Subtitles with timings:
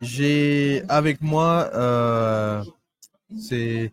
[0.00, 2.62] j'ai avec moi, euh,
[3.38, 3.92] c'est,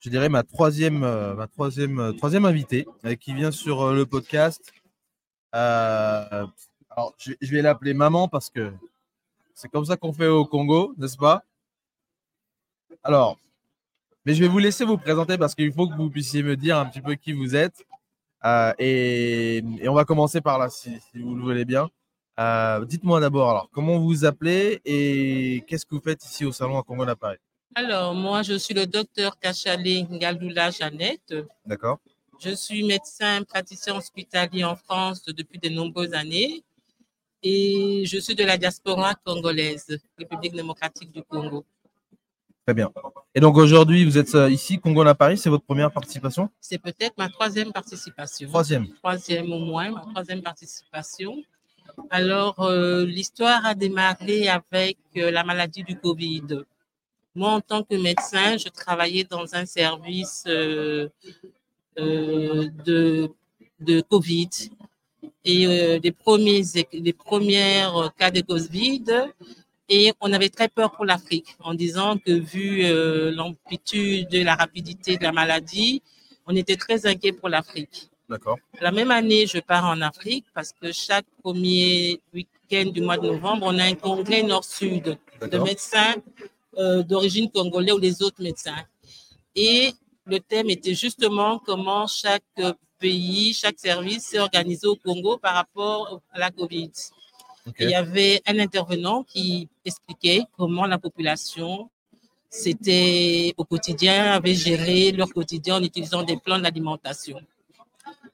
[0.00, 2.86] je dirais ma troisième, euh, ma troisième, euh, troisième invitée
[3.20, 4.72] qui vient sur le podcast.
[5.52, 8.72] Alors, je, vais l'appeler maman parce que
[9.54, 11.44] c'est comme ça qu'on fait au Congo, n'est-ce pas?
[13.04, 13.38] Alors,
[14.24, 16.78] mais je vais vous laisser vous présenter parce qu'il faut que vous puissiez me dire
[16.78, 17.84] un petit peu qui vous êtes.
[18.78, 21.88] Et, on va commencer par là, si vous le voulez bien.
[22.38, 26.52] Euh, Dites-moi d'abord, alors, comment vous vous appelez et qu'est-ce que vous faites ici au
[26.52, 27.38] salon à Congo d'Appareil
[27.74, 31.34] Alors, moi, je suis le docteur Kachale Ngaloula Jeannette.
[31.64, 31.98] D'accord
[32.40, 36.64] Je suis médecin praticien hospitalier en France depuis de nombreuses années
[37.42, 41.64] et je suis de la diaspora congolaise, République démocratique du Congo.
[42.66, 42.90] Très bien.
[43.34, 46.48] Et donc aujourd'hui, vous êtes euh, ici, Congo d'Appareil, c'est votre première participation?
[46.60, 48.48] C'est peut-être ma troisième participation.
[48.48, 48.88] Troisième.
[48.94, 51.36] Troisième au moins, ma troisième participation.
[52.10, 56.62] Alors, euh, l'histoire a démarré avec euh, la maladie du Covid.
[57.34, 61.08] Moi, en tant que médecin, je travaillais dans un service euh,
[61.96, 63.30] de,
[64.08, 64.50] Covid.
[65.44, 65.66] Et
[66.02, 66.62] les, premiers,
[68.18, 69.04] cas de Covid,
[69.88, 72.82] et on avait très peur pour l'Afrique en disant que vu
[73.34, 76.02] l'amplitude et la rapidité de la maladie,
[76.46, 78.08] on était très inquiet pour l'Afrique.
[78.28, 78.58] D'accord.
[78.80, 83.26] La même année, je pars en Afrique parce que chaque premier week-end du mois de
[83.26, 86.14] novembre, on a un congrès nord-sud de médecins
[86.78, 88.84] euh, d'origine congolais ou les autres médecins.
[89.54, 89.92] Et
[90.24, 92.42] le thème était justement comment chaque
[92.98, 96.90] pays, chaque service s'est organisé au Congo par rapport à la COVID.
[97.78, 101.90] Il y avait un intervenant qui expliquait comment la population
[102.54, 107.40] c'était au quotidien, avait géré leur quotidien en utilisant des plans d'alimentation.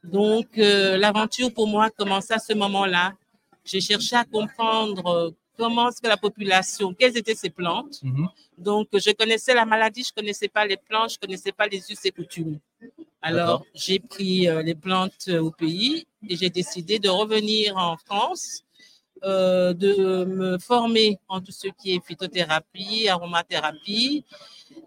[0.05, 3.13] Donc, euh, l'aventure pour moi commençait à ce moment-là.
[3.65, 8.03] J'ai cherché à comprendre euh, comment est-ce que la population, quelles étaient ses plantes.
[8.03, 8.29] Mhm.
[8.57, 12.05] Donc, je connaissais la maladie, je connaissais pas les plantes, je connaissais pas les us
[12.05, 12.59] et coutumes.
[13.23, 17.97] Alors, j'ai pris euh, les plantes euh, au pays et j'ai décidé de revenir en
[17.99, 18.63] France,
[19.25, 24.25] euh, de me former en tout ce qui est phytothérapie, aromathérapie.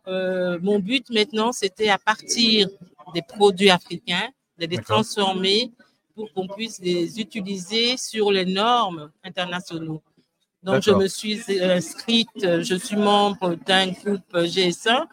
[0.07, 2.67] Euh, mon but maintenant, c'était à partir
[3.13, 5.71] des produits africains, de les transformer
[6.15, 10.01] pour qu'on puisse les utiliser sur les normes internationaux.
[10.61, 15.07] Donc, je me suis inscrite, je suis membre d'un groupe GS1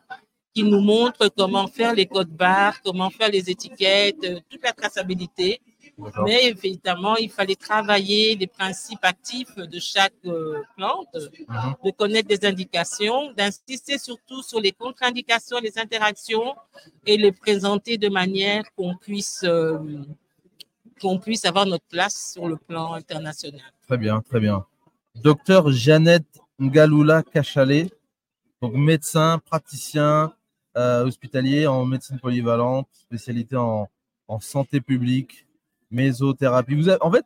[0.54, 4.72] qui nous montre comment faire les codes barres, comment faire les étiquettes, euh, toute la
[4.72, 5.60] traçabilité.
[6.25, 11.09] Mais évidemment, il fallait travailler les principes actifs de chaque euh, plante,
[11.49, 11.75] Mhm.
[11.84, 16.55] de connaître des indications, d'insister surtout sur les contre-indications, les interactions
[17.06, 19.78] et les présenter de manière qu'on puisse, euh,
[21.00, 23.61] qu'on puisse avoir notre place sur le plan international.
[23.87, 24.65] Très bien, très bien.
[25.17, 27.88] Docteur Jeannette Ngaloula Kachale,
[28.62, 30.32] donc médecin, praticien
[30.77, 33.88] euh, hospitalier en médecine polyvalente, spécialité en,
[34.28, 35.47] en santé publique,
[35.90, 36.74] mésothérapie.
[36.74, 37.24] Vous avez, en fait,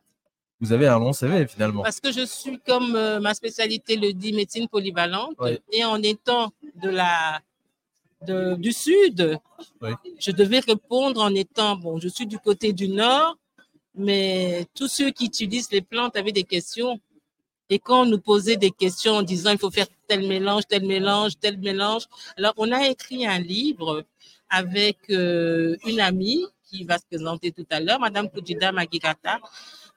[0.61, 1.83] vous avez un long CV finalement.
[1.83, 5.59] Parce que je suis, comme euh, ma spécialité le dit, médecine polyvalente, Oui.
[5.71, 7.41] et en étant de la,
[8.25, 9.37] de- du sud,
[9.81, 9.91] Oui.
[10.19, 13.37] je devais répondre en étant, bon, je suis du côté du nord,
[13.93, 16.99] mais tous ceux qui utilisent les plantes avaient des questions.
[17.69, 20.85] Et quand on nous posait des questions en disant il faut faire tel mélange, tel
[20.85, 22.03] mélange, tel mélange,
[22.37, 24.03] alors on a écrit un livre
[24.49, 29.39] avec euh, une amie qui va se présenter tout à l'heure, Madame Kujida Magirata,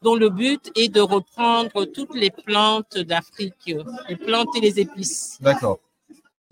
[0.02, 3.74] dont le but est de reprendre toutes les plantes d'Afrique,
[4.08, 5.78] les plantes et les épices, D'accord.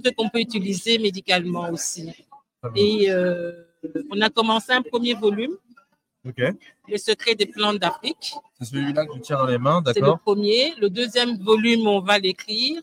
[0.05, 2.13] ce qu'on peut utiliser médicalement aussi.
[2.75, 3.53] Et euh,
[4.11, 5.57] on a commencé un premier volume,
[6.29, 6.43] Ok.
[6.89, 8.35] Les secrets des plantes d'Afrique.
[8.59, 10.75] C'est celui-là que je tiens dans les mains, C'est le d'accord premier.
[10.81, 12.83] Le deuxième volume, on va l'écrire.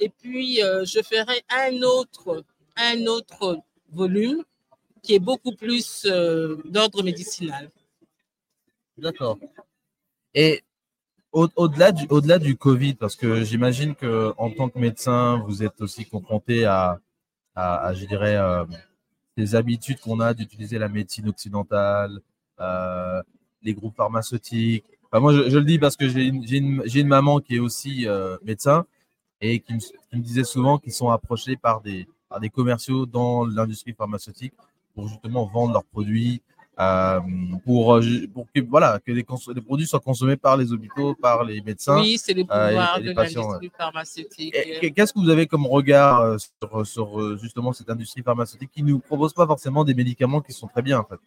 [0.00, 2.42] Et puis, euh, je ferai un autre,
[2.76, 3.58] un autre
[3.92, 4.42] volume
[5.02, 7.70] qui est beaucoup plus euh, d'ordre médicinal.
[8.98, 9.38] D'accord.
[10.34, 10.62] Et
[11.32, 15.62] au- au-delà du, au-delà du Covid, parce que j'imagine que en tant que médecin, vous
[15.62, 17.00] êtes aussi confronté à,
[17.54, 18.64] à, je dirais, euh,
[19.36, 22.20] les habitudes qu'on a d'utiliser la médecine occidentale,
[22.60, 23.22] euh,
[23.62, 24.84] les groupes pharmaceutiques.
[25.12, 28.86] Moi, je, le dis parce que j'ai une, une maman qui est aussi euh, médecin
[29.40, 33.06] et qui me, qui me disait souvent qu'ils sont approchés par des, par des commerciaux
[33.06, 34.54] dans l'industrie pharmaceutique
[35.00, 36.42] pour justement vendre leurs produits,
[36.78, 37.20] euh,
[37.64, 38.02] pour, euh,
[38.32, 42.00] pour que, voilà, que les, produits soient consommés par les hôpitaux, par les médecins.
[42.00, 44.54] Oui, c'est le euh, et- pouvoir et les de patients, l'industrie pharmaceutique.
[44.94, 48.98] Qu'est-ce que vous avez comme regard sur, sur, justement cette industrie pharmaceutique qui ne nous
[48.98, 51.20] propose pas forcément des médicaments qui sont très bien en fait?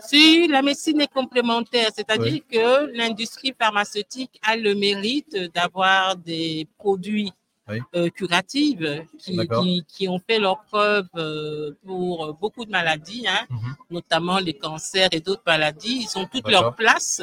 [0.00, 2.44] Si la médecine est complémentaire, c'est-à-dire Oui.
[2.50, 7.30] que l'industrie pharmaceutique a le mérite d'avoir des produits
[7.68, 7.80] Oui.
[7.94, 13.46] euh, curatives qui, qui, qui ont fait leurs preuves euh, pour beaucoup de maladies, hein,
[13.50, 13.74] Mhm.
[13.90, 16.06] notamment les cancers et d'autres maladies.
[16.08, 17.22] Ils ont toutes leur place,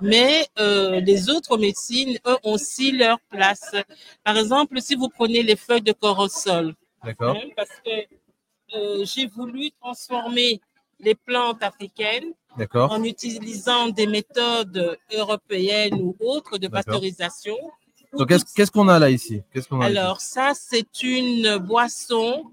[0.00, 3.74] mais euh, les autres médecines, eux, ont aussi leur place.
[4.24, 6.74] Par exemple, si vous prenez les feuilles de corosol,
[7.04, 7.36] D'accord.
[7.36, 10.60] hein, parce que j'ai voulu transformer
[10.98, 12.32] les plantes africaines
[12.74, 17.56] en utilisant des méthodes européennes ou autres de pasteurisation.
[18.16, 19.42] Donc, qu'est-ce qu'on a là ici?
[19.54, 22.52] A Alors, ça, c'est une boisson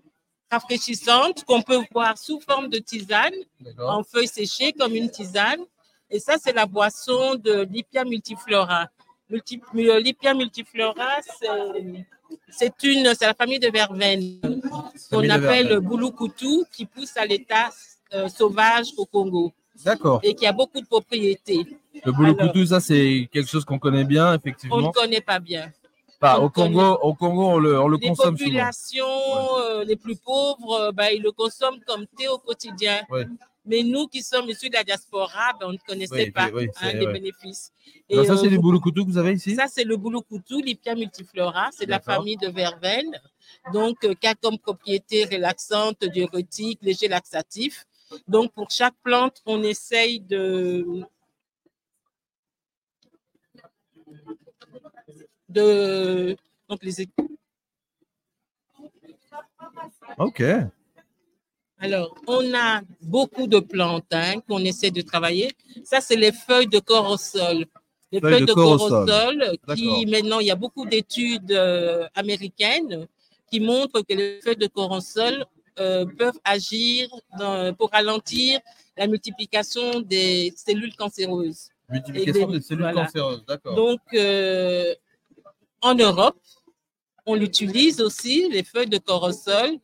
[0.51, 3.33] rafraîchissante qu'on peut boire sous forme de tisane,
[3.80, 5.62] en feuilles séchées comme une tisane.
[6.09, 8.88] Et ça, c'est la boisson de Lipia multiflora.
[9.30, 11.09] Multi, euh, Lipia multiflora,
[11.39, 11.48] c'est-
[12.50, 14.39] c'est une, c'est la famille de verveine
[15.10, 15.80] qu'on appelle verveine.
[15.80, 16.13] boulou
[16.71, 17.69] qui pousse à l'état
[18.13, 19.51] euh, sauvage au Congo
[19.85, 20.19] D'accord.
[20.24, 21.65] et qui a beaucoup de propriétés.
[22.06, 24.91] Le couteau, ça, c'est quelque chose qu'on connaît bien, On ne effectivement.
[24.91, 25.71] connaît pas bien.
[26.19, 28.50] Bah, au Congo, au Congo, on le, on le Les consomme souvent.
[28.50, 29.06] populations
[29.59, 33.01] euh, les plus pauvres, euh, ben, ils le consomment comme thé au quotidien.
[33.12, 33.27] Ouais.
[33.65, 36.69] Mais nous qui sommes issus de la diaspora, ben, on ne connaissait Oui, pas oui,
[36.81, 37.13] hein, les ouais.
[37.13, 37.71] bénéfices.
[38.12, 39.56] Alors, ça, euh, c'est boulot couteau que vous avez ici?
[39.56, 41.69] Ça, c'est le boulou-coutou, Lipia multiflora.
[41.71, 43.12] C'est de la famille de verveine.
[43.71, 47.85] Donc, euh, qui a comme propriété relaxante, diurétique, léger laxatif.
[48.27, 50.86] Donc, pour chaque plante, on essaye de.
[55.50, 56.36] de
[56.69, 57.07] donc, les,
[60.18, 60.44] Ok.
[61.80, 65.51] Alors, on a beaucoup de plantes hein, qu'on essaie de travailler.
[65.83, 67.65] Ça, c'est les feuilles de corosol.
[68.12, 69.06] Les Feuilles feuilles, de de, corosol.
[69.07, 70.07] corosol, qui D'accord.
[70.07, 73.07] maintenant, il y a beaucoup d'études euh, américaines
[73.51, 75.45] qui montrent que les feuilles de corosol
[75.79, 78.59] euh, peuvent agir dans- pour ralentir
[78.97, 81.69] la multiplication des cellules cancéreuses.
[81.89, 83.06] Multiplication des- des cellules voilà.
[83.06, 83.44] cancéreuses.
[83.47, 83.75] D'accord.
[83.75, 84.94] Donc, euh,
[85.81, 86.38] en Europe,
[87.25, 89.77] on l'utilise aussi, les feuilles de corosol,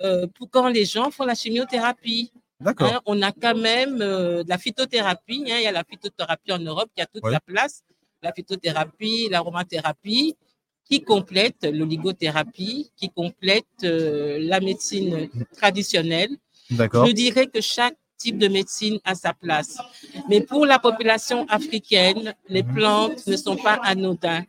[0.00, 2.32] euh, pour quand les gens font la chimiothérapie.
[2.60, 2.92] D'accord.
[2.92, 5.44] Hein, on a quand même euh, de la phytothérapie.
[5.48, 7.32] hein, il y a la phytothérapie en Europe qui a toute Oui.
[7.32, 7.82] sa place.
[8.22, 10.36] La phytothérapie, l'aromathérapie,
[10.88, 16.30] qui complète l'oligothérapie, qui complète euh, la médecine traditionnelle.
[16.70, 17.06] D'accord.
[17.06, 19.78] Je dirais que chaque type de médecine a sa place.
[20.28, 22.74] Mais pour la population africaine, les Mhm.
[22.74, 24.44] plantes ne sont pas anodins.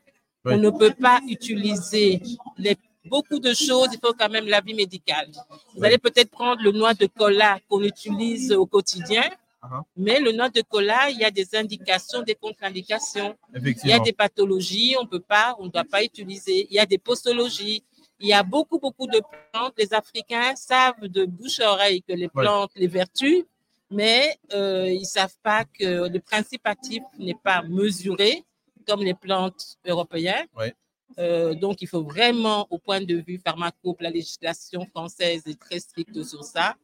[0.45, 0.53] Oui.
[0.53, 2.21] On ne peut pas utiliser
[2.57, 5.27] les- beaucoup de choses, il faut quand même l'avis médical.
[5.75, 9.24] Vous allez peut-être prendre le noix de cola qu'on utilise au quotidien,
[9.62, 9.84] Uh-huh.
[9.98, 13.36] mais le noix de cola, il y a des indications, des contre-indications.
[13.54, 16.66] Il y a des pathologies, on peut pas, on ne doit pas utiliser.
[16.70, 17.84] Il y a des postologies.
[18.22, 19.22] Il y a beaucoup, beaucoup de
[19.52, 19.74] plantes.
[19.78, 22.44] Les Africains savent de bouche à oreille que les Ouais.
[22.44, 23.44] plantes, les vertus,
[23.92, 28.44] mais euh, ils savent pas que le principe actif n'est pas mesuré
[28.88, 30.48] comme les plantes européennes.
[30.58, 30.74] Ouais.
[31.18, 35.80] Euh, donc, il faut vraiment, au point de vue pharmaco, la législation française est très
[35.80, 36.76] stricte sur ça.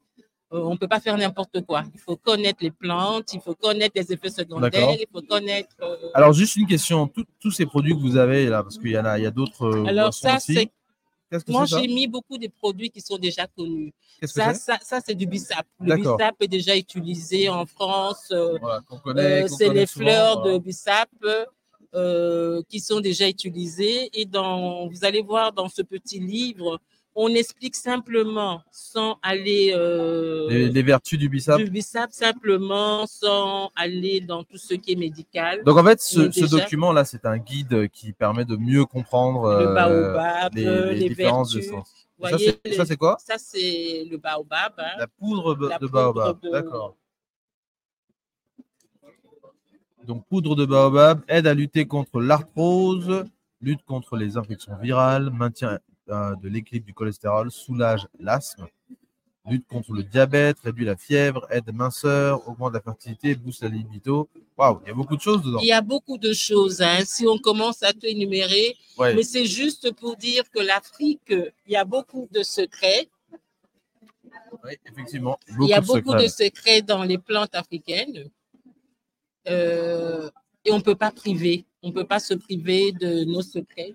[0.55, 1.83] Euh, on ne peut pas faire n'importe quoi.
[1.93, 5.75] Il faut connaître les plantes, il faut connaître les effets secondaires, il faut connaître.
[5.81, 7.07] euh, Alors, juste une question.
[7.07, 9.27] Tout- tous ces produits que vous avez là, parce qu'il y en a, il y
[9.27, 9.63] a d'autres.
[9.65, 10.69] euh, Alors, ça, c'est.
[11.47, 13.91] Moi, j'ai mis beaucoup de produits qui sont déjà connus.
[14.23, 15.65] Ça, c'est ça, ça c'est du bissap.
[15.81, 18.27] Le bissap est déjà utilisé en France.
[18.31, 18.81] euh, Voilà,
[19.43, 20.53] euh, c'est les souvent, fleurs voilà.
[20.53, 21.09] de bissap
[22.69, 24.09] qui sont déjà utilisées.
[24.13, 26.79] Et dans, vous allez voir dans ce petit livre,
[27.17, 31.57] on explique simplement, sans aller euh, Les, les vertus du bissap.
[31.57, 35.63] du bissap, simplement, sans aller dans tout ce qui est médical.
[35.63, 39.73] Donc, en fait, ce, document-là, c'est un guide qui permet de mieux comprendre le euh,
[39.73, 41.71] baobab, les, euh, les les différences vertus.
[41.71, 42.07] de sens.
[42.29, 43.17] Ça, c'est- ça, c'est quoi?
[43.19, 44.73] Ça, c'est le baobab.
[44.77, 44.91] hein.
[44.99, 46.39] La poudre de La de poudre baobab.
[46.41, 46.95] de- D'accord.
[50.05, 53.23] Donc, poudre de baobab aide à lutter contre l'arthrose,
[53.61, 58.67] lutte contre les infections virales, maintient euh, de l'équilibre du cholestérol, soulage l'asthme,
[59.47, 64.27] lutte contre le diabète, réduit la fièvre, aide minceur, augmente la fertilité, booste la libido.
[64.57, 65.59] Waouh, il y a beaucoup de choses dedans.
[65.61, 66.81] Il y a beaucoup de choses.
[66.81, 66.99] hein.
[67.05, 69.13] Si on commence à tout énumérer, Ouais.
[69.13, 73.07] mais c'est juste pour dire que l'Afrique, il y a beaucoup de secrets.
[74.63, 75.37] Oui, effectivement.
[75.61, 76.23] il y a de beaucoup secrets.
[76.23, 78.29] de secrets dans les plantes africaines.
[79.47, 80.29] Euh,
[80.63, 81.65] et on ne peut pas priver.
[81.83, 83.93] On ne peut pas se priver de nos secrets,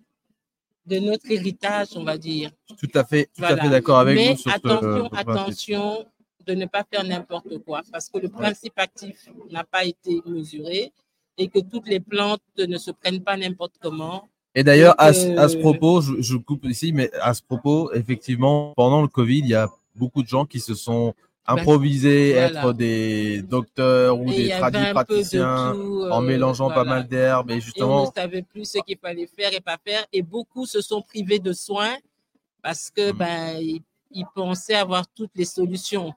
[0.86, 2.50] de notre héritage, on va dire.
[2.78, 5.28] Tout à fait, tout à fait d'accord avec Mais vous sur attention, ce principe.
[5.28, 6.06] attention
[6.46, 10.92] de ne pas faire n'importe quoi parce que le principe actif n'a pas été mesuré
[11.38, 14.28] et que toutes les plantes ne se prennent pas n'importe comment.
[14.54, 17.42] Et d'ailleurs, à, ce- à ce euh, propos, je, je coupe ici, mais à ce
[17.42, 21.14] propos, effectivement, pendant le Covid, il y a beaucoup de gens qui se sont
[21.54, 22.46] improviser, voilà.
[22.60, 27.06] être des docteurs ou Et des peu de tradipraticiens tout, en euh, mélangeant pas mal
[27.08, 30.04] d'herbes et Et on ne justement, savait plus ce qu'il fallait faire et pas faire.
[30.12, 31.96] Et beaucoup se sont privés de soins
[32.62, 33.18] parce que Mhm.
[33.18, 33.80] ben, ils,
[34.12, 36.12] ils pensaient avoir toutes les solutions.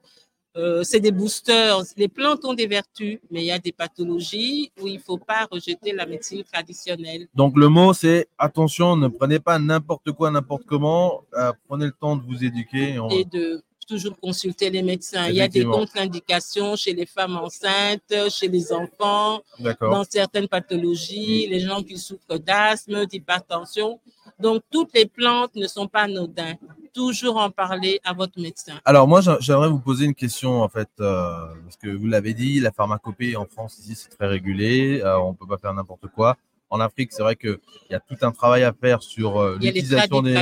[0.56, 1.80] Euh, c'est des boosters.
[1.96, 5.18] Les plantes ont des vertus, mais il y a des pathologies où il ne faut
[5.18, 7.26] pas rejeter la médecine traditionnelle.
[7.34, 11.92] donc le mot c'est attention, ne prenez pas n'importe quoi, n'importe comment, euh, prenez le
[11.92, 12.94] temps de vous éduquer.
[12.94, 15.26] et on- et de toujours consulter les médecins.
[15.28, 19.42] Il y a des contre-indications chez les femmes enceintes, chez les enfants,
[19.90, 24.00] dans certaines pathologies, les gens qui souffrent d'asthme, d'hypertension.
[24.38, 26.58] Donc, toutes les plantes ne sont pas anodines.
[26.92, 28.74] Toujours en parler à votre médecin.
[28.84, 32.34] Alors moi, j'a- j'aimerais vous poser une question en fait, euh, parce que vous l'avez
[32.34, 36.06] dit, la pharmacopée en France ici c'est très régulé, euh, on peut pas faire n'importe
[36.14, 36.36] quoi.
[36.70, 37.58] En Afrique, c'est vrai qu'il
[37.90, 40.32] y a tout un travail à faire sur euh, l'utilisation des,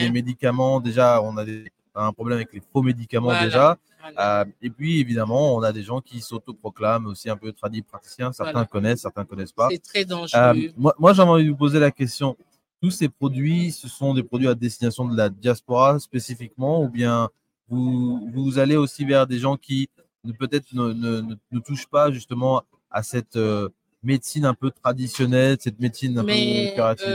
[0.00, 0.80] des médicaments.
[0.80, 3.44] Déjà, on a des- un problème avec les faux médicaments Voilà.
[3.44, 3.78] déjà.
[4.02, 4.40] Voilà.
[4.42, 8.32] Euh, et puis évidemment, on a des gens qui s'autoproclament aussi un peu tradis praticiens.
[8.32, 8.66] Certains Voilà.
[8.66, 9.68] connaissent, certains connaissent pas.
[9.70, 10.40] C'est très dangereux.
[10.40, 12.36] Euh, moi, moi j'aimerais vous poser la question.
[12.82, 17.30] Tous ces produits, ce sont des produits à destination de la diaspora spécifiquement, ou bien
[17.68, 19.88] vous, vous allez aussi vers des gens qui
[20.24, 23.70] ne- peut-être ne, ne, ne- ne touchent pas justement à cette euh,
[24.02, 27.08] médecine un peu traditionnelle, cette médecine un peu curative?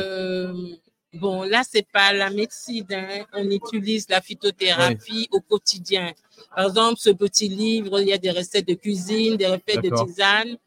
[1.13, 2.85] Bon, là, c'est pas la médecine.
[2.91, 3.25] hein.
[3.33, 6.13] On utilise la phytothérapie au quotidien.
[6.55, 9.89] Par exemple, ce petit livre, il y a des recettes de cuisine, des recettes de
[10.05, 10.57] tisane.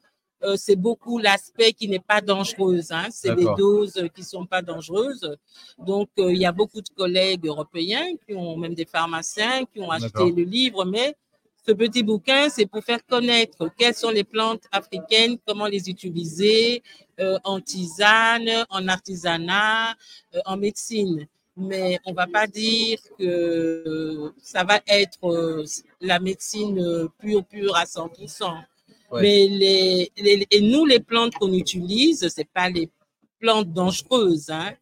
[0.45, 2.91] Euh, c'est beaucoup l'aspect qui n'est pas dangereuse.
[2.91, 3.07] Hein.
[3.11, 5.37] C'est des doses qui sont pas dangereuses.
[5.79, 9.79] Donc, euh, il y a beaucoup de collègues européens qui ont, même des pharmaciens, qui
[9.81, 11.15] ont acheté le livre, mais
[11.67, 16.83] ce petit bouquin, c'est pour faire connaître quelles sont les plantes africaines, comment les utiliser
[17.21, 19.91] euh, en tisane, en artisanat,
[20.35, 21.27] euh, en médecine.
[21.57, 25.65] Mais on va pas dire que ça va être euh,
[26.01, 28.55] la médecine euh, pure, pure à 100%.
[29.11, 29.21] Ouais.
[29.23, 32.89] Mais les, les- et nous, les plantes qu'on utilise, c'est pas les
[33.39, 34.49] plantes dangereuses.
[34.51, 34.73] Hein.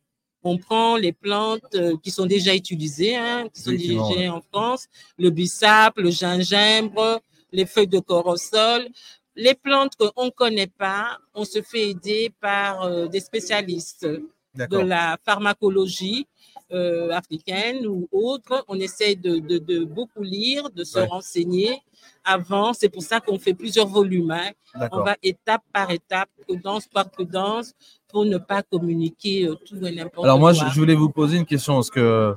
[0.43, 4.87] On prend les plantes euh, qui sont déjà utilisées, hein, qui sont dirigées en France,
[5.19, 7.21] le bissap, le gingembre,
[7.53, 8.89] les feuilles de corosol.
[9.37, 14.07] Les plantes qu'on ne connaît pas, on se fait aider par euh, des spécialistes
[14.55, 16.27] de la pharmacologie
[16.73, 18.65] euh, africaine ou autre.
[18.69, 21.07] On essaie de, de- de beaucoup lire, de se Ouais.
[21.07, 21.79] renseigner
[22.25, 22.73] avant.
[22.73, 24.31] C'est pour ça qu'on fait plusieurs volumes.
[24.31, 24.51] hein.
[24.93, 27.73] On va étape par étape, prudence par prudence,
[28.09, 30.25] pour ne pas communiquer euh, tout et n'importe quoi.
[30.25, 32.35] Alors moi, je, je voulais vous poser une question parce que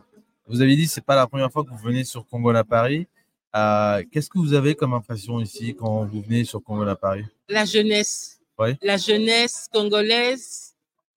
[0.48, 3.08] vous avez dit que c'est pas la première fois que vous venez sur Congo Paris.
[3.55, 7.25] Euh, Qu'est-ce que vous avez comme impression ici quand vous venez sur Congo Paris?
[7.50, 8.39] La jeunesse.
[8.58, 8.77] Ouais.
[8.84, 10.62] La jeunesse congolaise,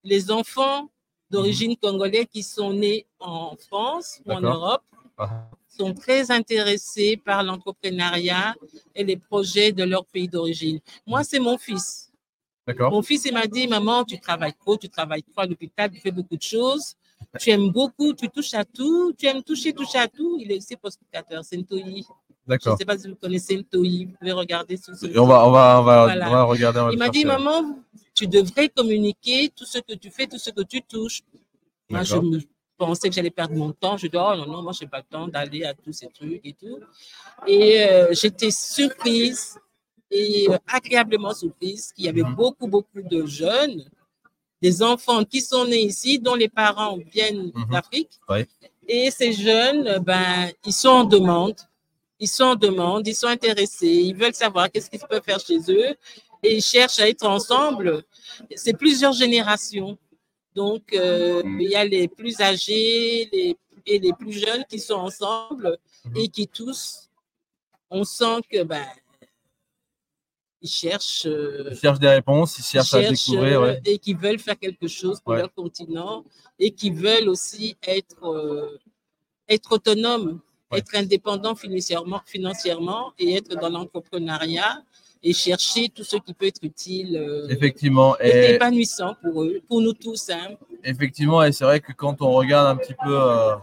[0.07, 0.89] les enfants
[1.29, 4.41] d'origine congolaise qui sont nés en France ou en.
[4.41, 4.83] Europe
[5.17, 8.55] Ah, sont très intéressés par l'entrepreneuriat
[8.95, 10.79] et les projets de leur pays d'origine.
[11.05, 12.11] Moi, c'est mon fils.
[12.79, 15.99] Mon fils, il m'a dit, maman, tu travailles trop, tu travailles trop à l'hôpital, tu
[15.99, 16.95] fais beaucoup de choses.
[17.39, 20.37] Tu aimes beaucoup, tu touches à tout, tu aimes toucher, toucher à tout.
[20.39, 21.57] Il est aussi prospectateur, c'est
[22.49, 25.45] Je ne sais pas si vous connaissez Ntoyi, vous pouvez regarder sur ce On va,
[25.47, 26.27] on va, on va, Voilà.
[26.29, 26.79] on va regarder.
[26.79, 27.79] on va Il le m'a dit, maman,
[28.13, 31.21] tu devrais communiquer tout ce que tu fais, tout ce que tu touches.
[31.89, 32.39] Moi, je me
[32.77, 33.97] pensais que j'allais perdre mon temps.
[33.97, 36.07] Je dis, oh non, non, moi, je n'ai pas le temps d'aller à tous ces
[36.07, 36.79] trucs et tout.
[37.47, 39.57] Et euh, j'étais surprise
[40.09, 42.35] et euh, agréablement surprise qu'il y avait Mhm.
[42.35, 43.83] beaucoup, beaucoup de jeunes,
[44.61, 47.65] des enfants qui sont nés ici, dont les parents viennent Mhm.
[47.71, 48.19] d'Afrique.
[48.87, 51.55] Et ces jeunes, ben, ils sont en demande.
[52.19, 55.59] Ils sont en demande, ils sont intéressés, ils veulent savoir qu'est-ce qu'ils peuvent faire chez
[55.69, 55.95] eux
[56.43, 58.03] et ils cherchent à être ensemble.
[58.55, 59.97] C'est plusieurs générations.
[60.55, 63.55] Donc, euh, il y a les plus âgés les,
[63.85, 66.17] et les plus jeunes qui sont ensemble Mhm.
[66.17, 67.09] et qui tous,
[67.91, 68.85] on sent que ben,
[70.61, 73.61] ils cherchent, euh, Ils cherchent des réponses, ils cherchent à découvrir.
[73.61, 73.81] euh, Ouais.
[73.85, 75.39] et qui veulent faire quelque chose pour Ouais.
[75.39, 76.25] leur continent
[76.57, 78.79] et qui veulent aussi être, euh,
[79.47, 80.79] être autonomes, Ouais.
[80.79, 84.83] être indépendants financièrement, financièrement et être dans l'entrepreneuriat
[85.23, 87.15] et chercher tout ce qui peut être utile.
[87.17, 88.17] euh, Effectivement.
[88.19, 90.29] et épanouissant pour eux, pour nous tous.
[90.29, 90.55] hein.
[90.83, 93.55] effectivement, et c'est vrai que quand on regarde un petit peu euh,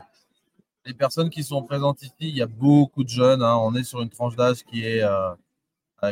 [0.86, 3.42] les personnes qui sont présentes ici, il y a beaucoup de jeunes.
[3.42, 3.56] hein.
[3.58, 5.34] On est sur une tranche d'âge qui est euh,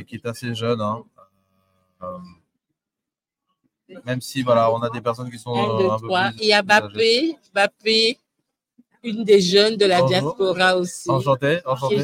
[0.06, 0.80] qui est assez jeune.
[0.80, 1.02] hein.
[4.04, 6.30] Même si voilà, on a des personnes qui sont Un, deux, un peu trois.
[6.30, 6.62] plus Il y a.
[6.62, 8.18] Bappé, Bappé,
[9.02, 10.08] une des jeunes de la Bonjour.
[10.08, 11.10] diaspora aussi.
[11.10, 11.96] Enchanté, enchanté.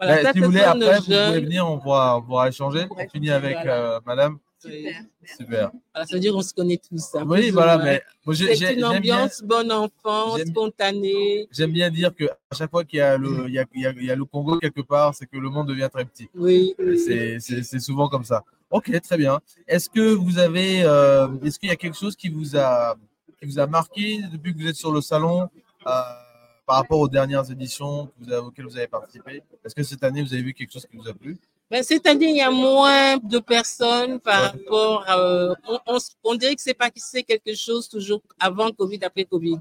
[0.00, 2.86] Voilà, Ouais, ça, si vous voulez, après, vous pouvez venir, on pourra, on pourra échanger.
[2.90, 3.96] On finit avec Voilà.
[3.96, 4.38] euh, madame.
[4.64, 4.88] Oui.
[5.36, 5.70] Super.
[5.94, 7.14] Voilà, ça veut dire qu'on se connaît tous.
[7.14, 11.46] hein, Oui, voilà, mais j'ai- C'est une j'aime bien, ambiance bon enfant, j'aime- spontanée.
[11.52, 13.82] j'aime bien dire que à chaque fois qu'il y a le, il y a, il
[13.82, 16.28] y a- y a le Congo quelque part, c'est que le monde devient très petit.
[16.34, 16.98] Oui, oui.
[16.98, 18.42] C'est- C'est c'est souvent comme ça.
[18.70, 19.38] Ok, très bien.
[19.68, 22.96] Est-ce que vous avez, euh, est-ce qu'il y a quelque chose qui vous a,
[23.40, 25.48] qui vous a marqué depuis que vous êtes sur le salon?
[25.84, 30.04] Par rapport aux dernières éditions que vous avez- auxquelles vous avez participé Est-ce que cette
[30.04, 31.38] année vous avez vu quelque chose qui vous a plu?
[31.70, 34.48] Ben, cette année, il y a moins de personnes par Ouais.
[34.64, 35.18] rapport à.
[35.18, 38.70] euh, on, on, s- on dirait que c'est pas que c'est quelque chose toujours avant
[38.70, 39.60] Covid, après Covid.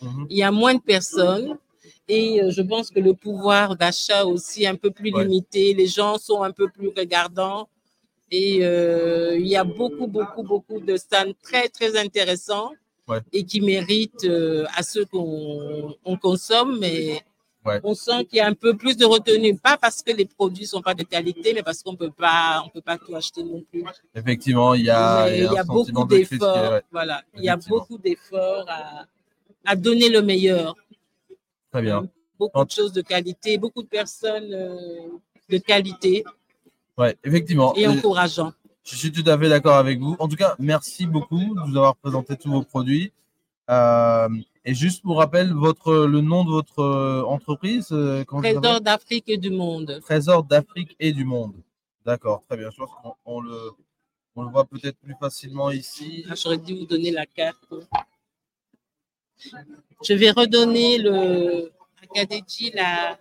[0.00, 0.26] Mhm.
[0.30, 1.58] Il y a moins de personnes.
[2.08, 5.24] Et euh, je pense que le pouvoir d'achat aussi est un peu plus Ouais.
[5.24, 5.74] limité.
[5.74, 7.68] Les gens sont un peu plus regardants.
[8.30, 12.70] Et euh, il y a beaucoup, beaucoup, beaucoup de stands très, très intéressants
[13.08, 13.18] Ouais.
[13.32, 16.78] et qui méritent euh, à ceux qu'on on consomme.
[16.78, 17.22] Mais
[17.64, 17.78] Ouais.
[17.84, 19.56] on sent qu'il y a un peu plus de retenue.
[19.56, 22.68] Pas parce que les produits sont pas de qualité, mais parce qu'on peut pas, on
[22.70, 23.84] peut pas tout acheter non plus.
[24.16, 26.16] Effectivement, il y a, Mais il y a il y un a sentiment beaucoup de
[26.18, 26.72] d'efforts.
[26.72, 29.06] ouais, Voilà, il y a beaucoup d'efforts à,
[29.64, 30.74] à donner le meilleur.
[31.70, 32.08] Très bien.
[32.36, 35.06] Beaucoup de choses de qualité, beaucoup de personnes euh,
[35.48, 36.24] de qualité
[36.98, 37.74] Ouais, effectivement.
[37.76, 38.52] et encourageant.
[38.84, 40.16] Je suis tout à fait d'accord avec vous.
[40.18, 43.12] En tout cas, merci beaucoup de nous avoir présenté tous vos produits.
[43.70, 44.28] Euh,
[44.64, 49.38] et juste pour rappel, votre, le nom de votre euh, entreprise euh, Trésor d'Afrique et
[49.38, 50.00] du monde.
[50.02, 51.54] Trésor d'Afrique et du monde.
[52.04, 52.70] D'accord, très bien.
[52.70, 53.70] Je pense qu'on on le,
[54.34, 56.24] on le voit peut-être plus facilement ici.
[56.28, 57.72] Ah, J'aurais dû vous donner la carte.
[60.04, 61.72] Je vais redonner le
[62.14, 62.24] à
[62.74, 63.18] la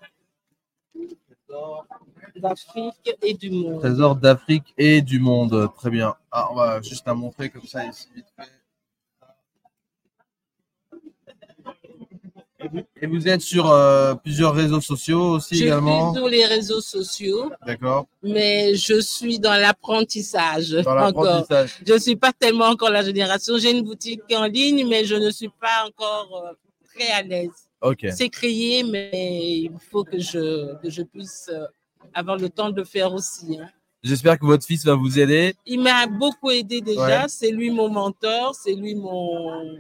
[2.36, 3.80] d'Afrique et du monde.
[3.80, 5.70] Trésor d'Afrique et du monde.
[5.78, 6.16] Très bien.
[6.32, 8.50] Ah, on va juste la montrer comme ça ici vite fait.
[12.64, 16.12] Et vous- Et vous êtes sur euh, plusieurs réseaux sociaux aussi Je également.
[16.14, 18.06] suis sur les réseaux sociaux, D'accord.
[18.22, 21.44] mais je suis dans l'apprentissage encore.
[21.86, 23.58] Je ne suis pas tellement encore la génération.
[23.58, 26.54] J'ai une boutique en ligne, mais je ne suis pas encore euh,
[26.94, 27.50] très à l'aise.
[28.12, 31.66] C'est créé, mais il faut que je, que je puisse euh,
[32.14, 33.58] avoir le temps de le faire aussi.
[33.60, 33.68] hein.
[34.04, 35.56] J'espère que votre fils va vous aider.
[35.66, 37.22] Il m'a beaucoup aidé déjà.
[37.22, 37.28] Ouais.
[37.28, 38.56] C'est lui mon mentor.
[38.56, 39.78] C'est lui mon,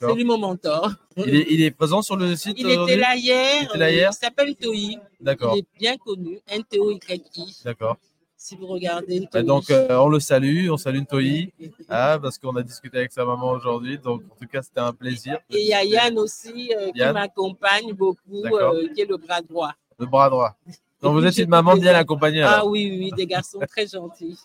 [0.00, 0.90] c'est lui mon mentor.
[1.18, 3.60] Il est, il est présent sur le site Il était là hier.
[3.60, 4.10] Il était là hier?
[4.12, 4.74] Il s'appelle Toi.
[5.20, 5.54] D'accord.
[5.54, 6.40] Il est bien connu.
[6.48, 7.62] N-T-O-Y-I.
[7.64, 7.96] D'accord.
[8.40, 11.52] Si vous regardez Bah, donc, euh, on le salue, on salue Ntoyi,
[11.88, 13.98] ah, parce qu'on a discuté avec sa maman aujourd'hui.
[13.98, 15.40] Donc, en tout cas, c'était un plaisir.
[15.50, 19.42] Et il y a Yann aussi euh, qui m'accompagne beaucoup, euh, qui est le bras
[19.42, 19.72] droit.
[19.98, 20.56] Le bras droit.
[21.02, 22.42] Donc, vous êtes une maman bien accompagnée.
[22.42, 22.68] Ah alors.
[22.68, 24.38] oui, oui, oui, des garçons très gentils.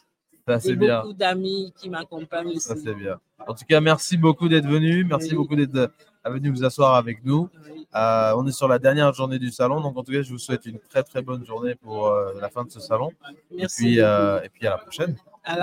[0.47, 1.01] Ça, c'est bien.
[1.01, 2.61] beaucoup d'amis qui m'accompagnent aussi.
[2.61, 3.19] Ça, c'est bien.
[3.47, 5.03] En tout cas, merci beaucoup d'être venu.
[5.03, 5.35] Merci Oui.
[5.35, 5.91] beaucoup d'être
[6.25, 7.49] euh, venu vous asseoir avec nous.
[7.95, 9.81] Euh, on est sur la dernière journée du salon.
[9.81, 12.49] Donc, en tout cas, je vous souhaite une très, très bonne journée pour euh, la
[12.49, 13.11] fin de ce salon.
[13.55, 13.83] Merci.
[13.83, 15.15] Et puis, euh, et puis à la prochaine.
[15.43, 15.61] À la